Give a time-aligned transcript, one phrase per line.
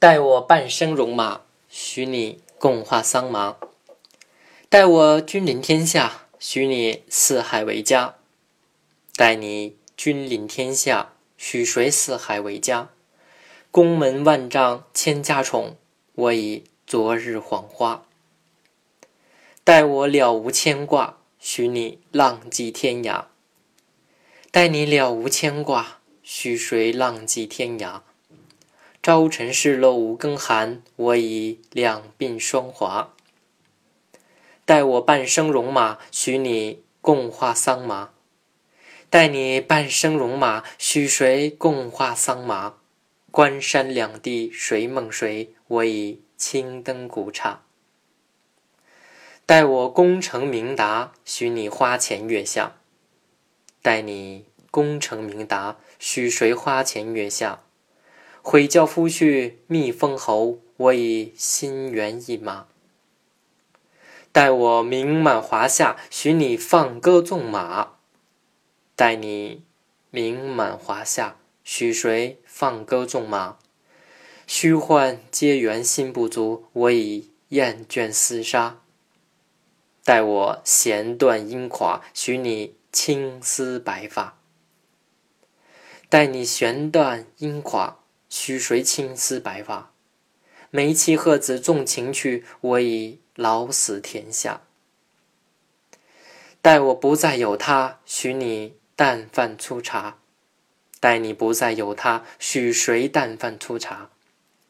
[0.00, 3.58] 待我半生戎马，许你共话桑麻；
[4.70, 8.14] 待我君临天下，许你四海为家。
[9.14, 12.88] 待你君临天下，许谁四海为家？
[13.70, 15.76] 宫门万丈千家宠，
[16.14, 18.06] 我已昨日黄花。
[19.62, 23.24] 待我了无牵挂，许你浪迹天涯。
[24.50, 28.00] 待你了无牵挂，许谁浪迹天涯？
[29.02, 33.14] 朝晨侍漏五更寒，我已两鬓霜华。
[34.66, 38.10] 待我半生戎马，许你共话桑麻。
[39.08, 42.74] 待你半生戎马，许谁共话桑麻？
[43.30, 45.54] 关山两地谁梦谁？
[45.66, 47.62] 我已青灯古刹。
[49.46, 52.76] 待我功成名达，许你花前月下。
[53.80, 57.62] 待你功成名达，许谁花前月下？
[58.42, 62.66] 悔教夫婿觅封侯，我已心猿意马。
[64.32, 67.92] 待我名满华夏，许你放歌纵马。
[68.96, 69.64] 待你
[70.10, 73.58] 名满华夏，许谁放歌纵马？
[74.46, 78.80] 虚幻皆缘心不足，我已厌倦厮杀。
[80.02, 84.38] 待我弦断音垮，许你青丝白发。
[86.08, 87.98] 待你弦断音垮，
[88.30, 89.92] 许谁青丝白发？
[90.70, 94.62] 梅妻鹤子纵情去，我已老死天下。
[96.62, 98.80] 待我不再有他，许你。
[98.96, 100.18] 淡饭粗茶，
[101.00, 104.10] 待你不再有他，许谁淡饭粗茶？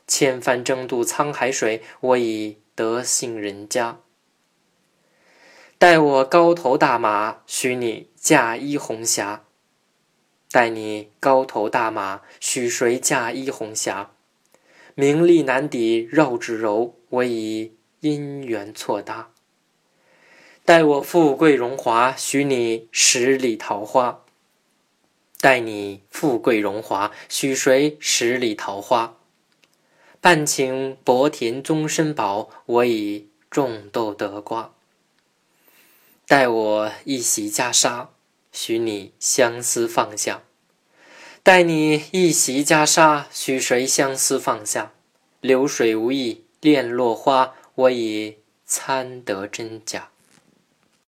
[0.06, 3.98] 千帆争渡沧海水，我已得幸人家。
[5.78, 9.42] 待我高头大马，许你嫁衣红霞。
[10.52, 14.10] 待你高头大马，许谁嫁衣红霞？
[14.96, 19.30] 名利难抵绕指柔，我已姻缘错搭。
[20.64, 24.24] 待我富贵荣华，许你十里桃花。
[25.40, 29.16] 待你富贵荣华，许谁十里桃花？
[30.20, 34.72] 半顷薄田终身薄，我已种豆得瓜。
[36.26, 38.08] 待我一袭袈裟，
[38.52, 40.42] 许你相思放下。
[41.42, 44.92] 待你一袭袈裟，许谁相思放下？
[45.40, 50.10] 流水无意恋落花，我已参得真假。